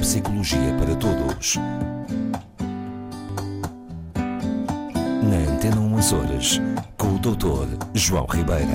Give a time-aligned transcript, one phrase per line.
[0.00, 1.56] psicologia para todos.
[5.22, 6.58] Na Antena 1 Açores,
[6.96, 7.84] com o Dr.
[7.94, 8.72] João Ribeira.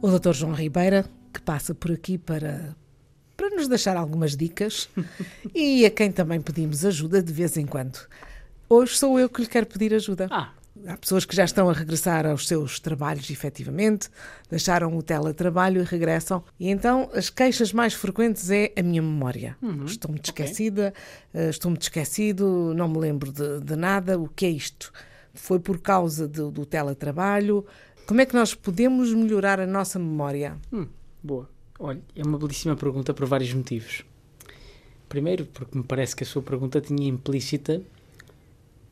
[0.00, 0.32] O Dr.
[0.32, 2.74] João Ribeira, que passa por aqui para,
[3.36, 4.88] para nos deixar algumas dicas
[5.54, 7.98] e a quem também pedimos ajuda de vez em quando.
[8.66, 10.26] Hoje sou eu que lhe quero pedir ajuda.
[10.30, 10.52] Ah,
[10.86, 14.08] Há pessoas que já estão a regressar aos seus trabalhos, efetivamente,
[14.48, 16.42] deixaram o teletrabalho e regressam.
[16.58, 19.56] E então as queixas mais frequentes é a minha memória.
[19.84, 20.94] Estou-me esquecida,
[21.34, 24.18] eh, estou-me esquecido, não me lembro de, de nada.
[24.18, 24.92] O que é isto?
[25.34, 27.66] Foi por causa do, do teletrabalho?
[28.06, 30.56] Como é que nós podemos melhorar a nossa memória?
[30.72, 30.88] hum,
[31.22, 31.48] boa.
[31.78, 34.04] Olha, é uma belíssima pergunta por vários motivos.
[35.08, 37.82] Primeiro, porque me parece que a sua pergunta tinha implícita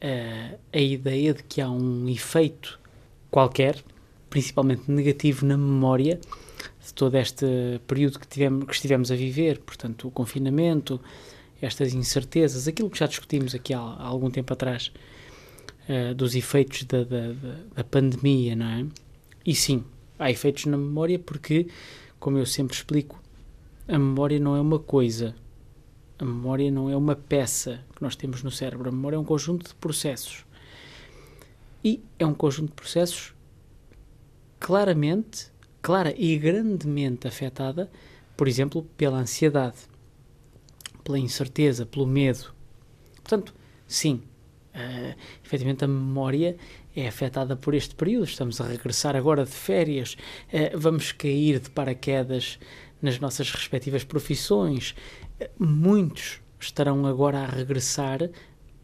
[0.01, 2.79] eh, a ideia de que há um efeito
[3.31, 3.83] qualquer,
[4.29, 6.19] principalmente negativo na memória,
[6.85, 11.01] de todo este período que, tivemos, que estivemos a viver, portanto, o confinamento,
[11.61, 14.91] estas incertezas, aquilo que já discutimos aqui há, há algum tempo atrás,
[15.89, 17.33] eh, dos efeitos da, da-
[17.77, 18.87] da pandemia, não é?
[19.45, 19.85] E sim,
[20.19, 21.67] há efeitos na memória porque,
[22.19, 23.23] como eu sempre explico,
[23.89, 25.35] a memória não é uma coisa,
[26.23, 29.25] a memória não é uma peça que nós temos no cérebro, a memória é um
[29.25, 30.45] conjunto de processos.
[31.83, 33.35] E é um conjunto de processos
[34.59, 37.91] claramente, clara e grandemente afetada,
[38.37, 39.79] por exemplo, pela ansiedade,
[41.03, 42.55] pela incerteza, pelo medo.
[43.23, 43.55] Portanto,
[43.87, 44.23] sim,
[44.75, 46.57] eh, efetivamente a memória
[46.95, 48.25] é afetada por este período.
[48.25, 50.17] Estamos a regressar agora de férias,
[50.53, 52.59] eh, vamos cair de paraquedas
[53.03, 54.95] nas nossas respectivas profissões.
[55.59, 58.23] Muitos estarão agora a regressar,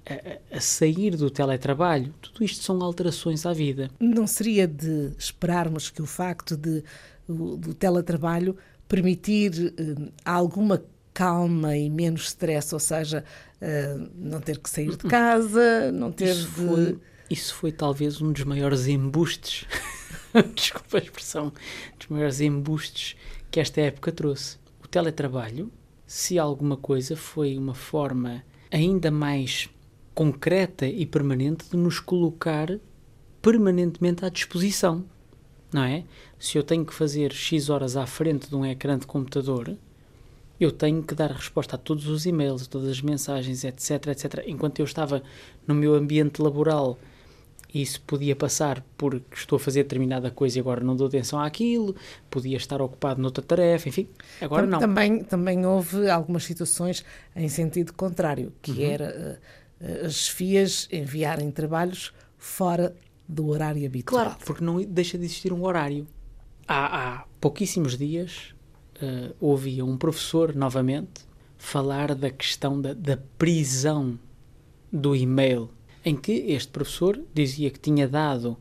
[0.08, 2.14] a- a, sair do teletrabalho.
[2.20, 3.90] Tudo isto são alterações à vida.
[4.00, 6.82] Não seria de esperarmos que o facto de,
[7.28, 8.56] do teletrabalho
[8.88, 10.82] permitir eh, alguma
[11.12, 13.24] calma e menos stress, ou seja,
[13.60, 16.50] eh, não ter que sair de casa, não ter Isso de...
[16.54, 19.66] foi, isso foi talvez um dos maiores embustes,
[20.54, 21.52] desculpa a expressão,
[21.98, 23.16] dos maiores embustes
[23.50, 24.58] que esta época trouxe.
[24.82, 25.70] O teletrabalho,
[26.06, 29.68] se alguma coisa, foi uma forma ainda mais
[30.14, 32.78] concreta e permanente de nos colocar
[33.42, 35.04] permanentemente à disposição,
[35.72, 36.04] não é?
[36.38, 39.76] Se eu tenho que fazer X horas à frente de um ecrã de computador,
[40.58, 44.44] eu tenho que dar resposta a todos os e-mails, todas as mensagens, etc, etc.
[44.46, 45.22] Enquanto eu estava
[45.66, 46.98] no meu ambiente laboral,
[47.74, 51.94] isso podia passar porque estou a fazer determinada coisa e agora não dou atenção àquilo,
[52.30, 54.08] podia estar ocupado noutra tarefa, enfim.
[54.40, 54.78] Agora Tam- não.
[54.80, 58.80] Também, também houve algumas situações em sentido contrário, que Uhum.
[58.90, 59.40] era
[59.80, 62.94] eh, as chefias enviarem trabalhos fora
[63.28, 64.24] do horário habitual.
[64.24, 66.06] Claro, porque não deixa de existir um horário.
[66.68, 68.54] Há, há pouquíssimos dias
[69.02, 71.26] eh, ouvia um professor, novamente,
[71.58, 74.18] falar da questão da, da prisão
[74.92, 75.68] do e-mail,
[76.06, 78.56] em que este professor dizia que tinha dado,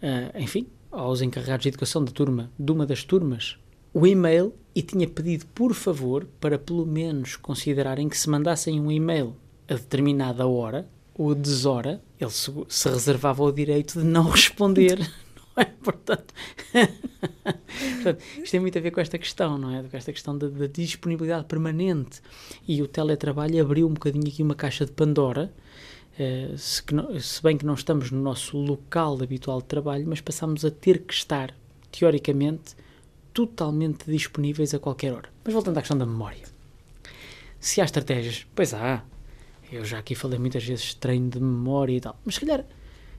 [0.00, 3.58] eh, enfim, aos encarregados de educação da turma, de uma das turmas,
[3.92, 8.88] o e-mail e tinha pedido, por favor, para pelo menos considerarem que se mandassem um
[8.88, 9.34] e-mail
[9.68, 15.00] a determinada hora ou deshora, ele se, se reservava o direito de não responder.
[15.00, 15.64] Não é?
[15.64, 16.32] Portanto,
[17.94, 19.82] Portanto, isto tem muito a ver com esta questão, não é?
[19.82, 22.20] Com esta questão da, da disponibilidade permanente.
[22.66, 25.52] E o teletrabalho abriu um bocadinho aqui uma caixa de Pandora,
[26.22, 30.20] eh, se, não- se bem que não estamos no nosso local habitual de trabalho, mas
[30.20, 31.54] passamos a ter que estar,
[31.90, 32.76] teoricamente,
[33.32, 35.30] totalmente disponíveis a qualquer hora.
[35.42, 36.44] Mas voltando à questão da memória.
[37.58, 39.02] Se há estratégias, pois há.
[39.72, 42.64] Eu já aqui falei muitas vezes de treino de memória e tal, mas se calhar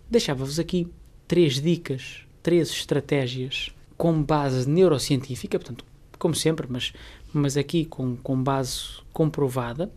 [0.10, 0.88] deixava-vos aqui
[1.28, 5.86] três dicas, três estratégias com base neurocientífica, portanto,
[6.20, 6.92] como sempre, mas,
[7.34, 9.90] mas aqui com, com base comprovada.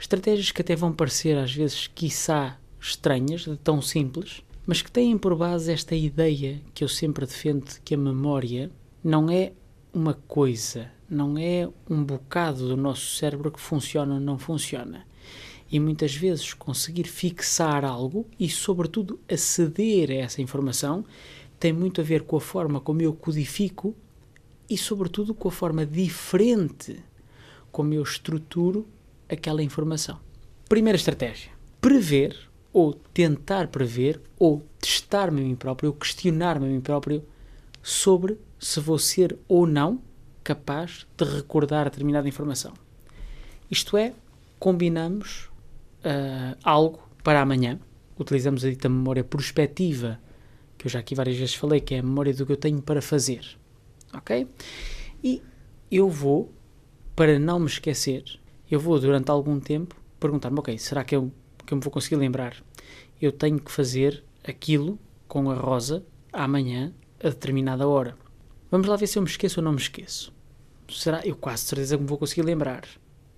[0.00, 5.36] Estratégias que até vão parecer às vezes, quiçá, estranhas, tão simples, mas que têm por
[5.36, 8.70] base esta ideia que eu sempre defendo de que a memória
[9.04, 9.52] não é
[9.92, 15.06] uma coisa, não é um bocado do nosso cérebro que funciona ou não funciona.
[15.70, 21.04] E muitas vezes conseguir fixar algo e, sobretudo, aceder a essa informação
[21.58, 23.94] tem muito a ver com a forma como eu codifico
[24.68, 27.04] e, sobretudo, com a forma diferente
[27.70, 28.88] como eu estruturo
[29.30, 30.18] aquela informação.
[30.68, 31.50] Primeira estratégia:
[31.80, 32.36] prever
[32.72, 37.24] ou tentar prever ou testar-me a mim próprio ou questionar-me a mim próprio
[37.82, 40.00] sobre se vou ser ou não
[40.44, 42.74] capaz de recordar determinada informação.
[43.70, 44.12] Isto é,
[44.58, 45.48] combinamos
[46.04, 47.78] ah, algo para amanhã,
[48.18, 50.20] utilizamos a dita memória prospectiva,
[50.76, 52.80] que eu já aqui várias vezes falei, que é a memória do que eu tenho
[52.80, 53.44] para fazer.
[54.12, 54.46] Ok?
[55.22, 55.42] E
[55.90, 56.52] eu vou,
[57.14, 58.24] para não me esquecer,
[58.70, 61.32] eu vou durante algum tempo perguntar-me, ok, será que eu,
[61.66, 62.62] que eu me vou conseguir lembrar?
[63.20, 68.16] Eu tenho que fazer aquilo com a Rosa amanhã a determinada hora.
[68.70, 70.32] Vamos lá ver se eu me esqueço ou não me esqueço.
[70.88, 71.20] Será?
[71.24, 72.84] Eu quase certeza que me vou conseguir lembrar.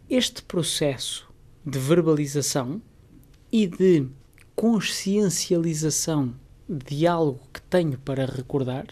[0.08, 1.28] Este processo
[1.64, 2.82] de verbalização
[3.50, 4.06] e de
[4.54, 6.34] consciencialização
[6.68, 8.86] de algo que tenho para recordar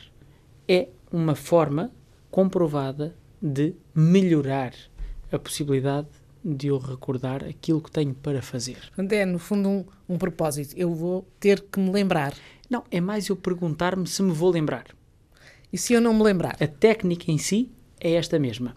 [0.66, 1.90] é uma forma
[2.30, 4.72] comprovada de melhorar
[5.32, 6.08] a possibilidade
[6.44, 8.78] de eu recordar aquilo que tenho para fazer.
[9.10, 10.74] É, no fundo, um, um propósito.
[10.76, 12.34] Eu vou ter que me lembrar.
[12.68, 14.86] Não, é mais eu perguntar-me se me vou lembrar.
[15.72, 16.56] E se eu não me lembrar?
[16.60, 17.70] A técnica em si
[18.00, 18.76] é esta mesma.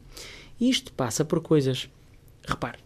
[0.60, 1.90] Isto passa por coisas.
[2.46, 2.80] Repare,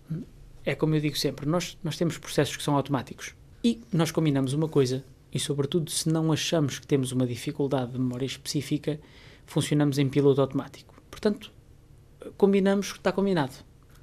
[0.64, 3.34] é como eu digo sempre, nós, nós temos processos que são automáticos.
[3.64, 5.04] E nós combinamos uma coisa,
[5.34, 9.00] e sobretudo se não achamos que temos uma dificuldade de memória específica,
[9.46, 11.02] funcionamos em piloto automático.
[11.10, 11.52] Portanto,
[12.38, 13.54] combinamos que está combinado.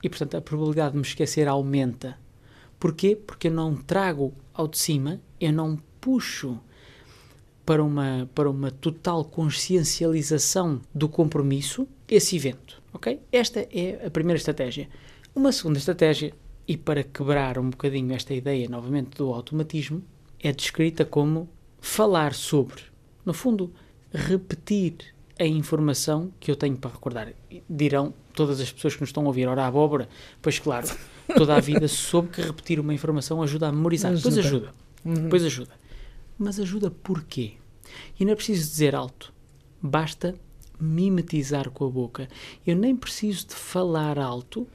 [0.05, 2.19] E, portanto, a probabilidade de me esquecer aumenta.
[2.79, 3.17] Porquê?
[3.17, 6.61] Porque eu não trago ao de cima, eu não puxo
[7.65, 12.83] para uma, para uma total consciencialização do compromisso esse evento.
[12.93, 13.19] Ok?
[13.33, 14.91] Esta é a primeira estratégia.
[15.35, 16.35] Uma segunda estratégia,
[16.69, 20.05] e para quebrar um bocadinho esta ideia novamente do automatismo,
[20.39, 21.49] é descrita como
[21.81, 22.83] falar sobre.
[23.25, 23.73] No fundo,
[24.12, 27.32] repetir a informação que eu tenho para recordar.
[27.69, 30.08] Dirão todas as pessoas que nos estão a ouvir, ora a abóbora,
[30.40, 30.88] pois claro,
[31.36, 34.12] toda a vida soube que repetir uma informação ajuda a memorizar.
[34.12, 34.31] Ajuda.
[34.31, 34.75] Pois ajuda.
[35.04, 35.28] Uhum.
[35.28, 35.72] Pois ajuda.
[36.38, 37.54] Mas ajuda porquê?
[38.19, 39.32] E não é preciso dizer alto.
[39.81, 40.34] Basta
[40.81, 42.28] mimetizar com a boca.
[42.66, 44.66] Eu nem preciso de falar alto,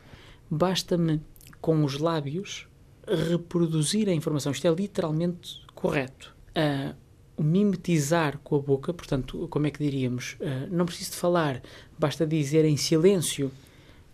[0.49, 1.21] basta-me
[1.59, 2.67] com os lábios
[3.07, 4.51] reproduzir a informação.
[4.51, 6.35] Isto é literalmente correto.
[6.49, 6.95] Uh,
[7.43, 10.37] mimetizar com a boca, portanto, como é que diríamos?
[10.39, 11.61] Uh, não preciso de falar,
[11.97, 13.51] basta dizer em silêncio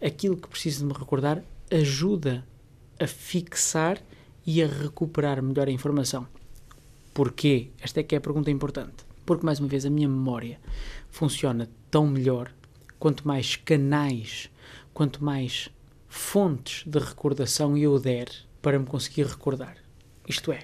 [0.01, 2.45] aquilo que preciso de me recordar, ajuda
[2.99, 4.01] a fixar
[4.45, 6.27] e a recuperar melhor a informação.
[7.13, 7.69] Porquê?
[7.79, 9.05] Esta é que é a pergunta importante.
[9.25, 10.59] Porque, mais uma vez, a minha memória
[11.09, 12.51] funciona tão melhor
[12.99, 14.49] quanto mais canais,
[14.93, 15.69] quanto mais
[16.07, 18.29] fontes de recordação eu der
[18.61, 19.77] para me conseguir recordar.
[20.27, 20.63] Isto é,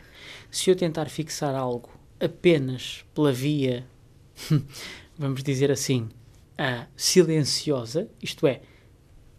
[0.49, 1.89] se eu tentar fixar algo
[2.21, 3.85] apenas pela via,
[5.17, 8.61] vamos dizer assim, uh, silenciosa, isto é,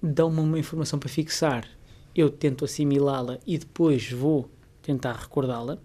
[0.02, 1.68] dão-me uma informação para fixar,
[2.14, 4.50] eu tento assimilá-la e depois vou
[4.82, 5.78] tentar recordá-la,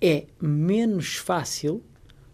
[0.00, 1.82] é menos fácil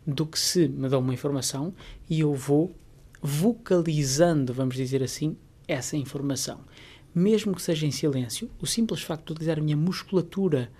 [0.07, 1.75] do que se me dão uma informação
[2.09, 2.75] e eu vou
[3.21, 5.37] vocalizando, vamos dizer assim,
[5.69, 6.61] essa informação.
[7.15, 10.73] Mesmo que seja em silêncio, o simples facto de utilizar a minha musculatura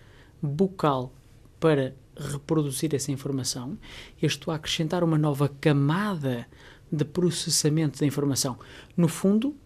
[0.43, 1.13] bucal
[1.61, 3.79] para reproduzir essa informação,
[4.21, 6.47] eu estou a acrescentar uma nova camada
[6.91, 8.59] de processamento da informação.
[8.97, 9.57] No fundo,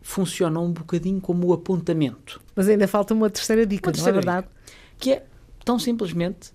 [0.00, 2.40] funciona um bocadinho como o apontamento.
[2.54, 4.46] Mas ainda falta uma terceira dica, uma terceira não é verdade?
[4.46, 5.26] Dica, que é,
[5.64, 6.52] tão simplesmente,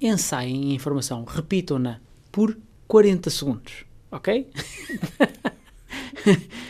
[0.00, 2.00] ensaiem a informação, repitam-na
[2.30, 2.56] por
[2.86, 4.48] 40 segundos, ok?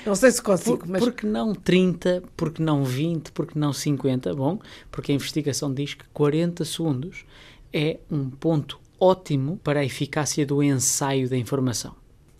[0.04, 1.02] Não sei se consigo, Por, mas...
[1.02, 4.58] Porque não 30, porque não 20, porque não 50, bom,
[4.90, 7.24] porque a investigação diz que 40 segundos
[7.72, 11.94] é um ponto ótimo para a eficácia do ensaio da informação.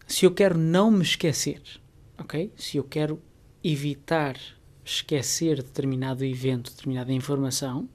[0.07, 1.63] Se eu quero não me esquecer,
[2.19, 2.53] ok?
[2.57, 3.21] Se eu quero
[3.65, 4.37] evitar
[4.85, 7.89] esquecer determinado evento, determinada informação,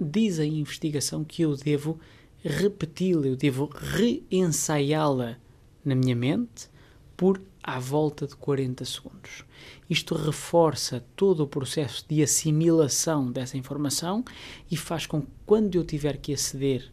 [0.00, 1.98] diz a investigação que eu devo
[2.44, 5.38] repeti-la, eu devo reensaiá-la
[5.84, 6.68] na minha mente
[7.16, 9.44] por à volta de 40 segundos.
[9.88, 14.24] Isto reforça todo o processo de assimilação dessa informação
[14.70, 16.90] e faz com que, quando eu tiver que aceder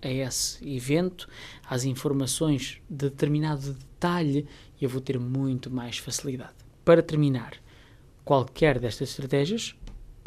[0.00, 1.28] a esse evento,
[1.68, 4.46] às informações de determinado detalhe,
[4.80, 6.54] eu vou ter muito mais facilidade.
[6.84, 7.54] Para terminar,
[8.24, 9.74] qualquer destas estratégias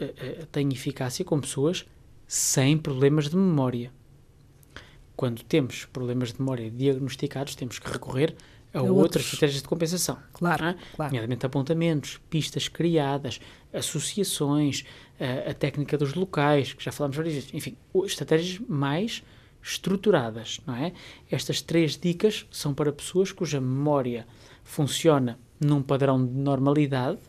[0.02, 1.86] uh, uh, tem eficácia com pessoas
[2.28, 3.92] sem problemas de memória.
[5.16, 8.36] Quando temos problemas de memória diagnosticados, temos que recorrer
[8.74, 8.98] a outros.
[8.98, 10.18] outras estratégias de compensação.
[10.34, 10.76] Claro, é?
[10.96, 11.12] claro.
[11.12, 13.40] Nomeadamente apontamentos, pistas criadas,
[13.74, 14.86] associações,
[15.20, 17.54] a, a, técnica dos locais, que já falámos várias vezes.
[17.54, 19.24] Enfim, estratégias mais
[19.62, 20.94] estruturadas, não é?
[21.30, 24.26] Estas três dicas são para pessoas cuja memória
[24.64, 27.20] funciona num padrão de normalidade,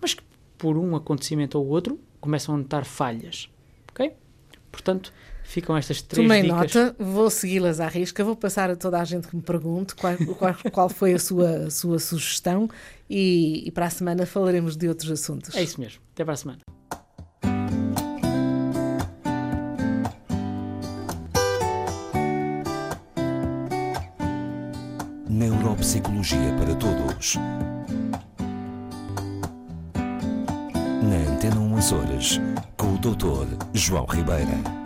[0.00, 0.22] mas que
[0.56, 3.48] por um acontecimento ou outro começam a notar falhas,
[3.90, 4.12] ok?
[4.72, 5.12] Portanto,
[5.44, 6.74] Ficam estas três Tomei dicas.
[6.74, 10.16] nota, vou segui-las à risca, vou passar a toda a gente que me pergunte qual,
[10.38, 12.70] qual, qual foi a sua, sua sugestão
[13.10, 15.54] e, e para a semana falaremos de outros assuntos.
[15.54, 16.00] É isso mesmo.
[16.14, 16.60] Até para a semana.
[25.28, 27.36] Neuropsicologia para Todos.
[31.82, 33.56] Açores, com o Dr.
[33.72, 34.81] João Ribeira.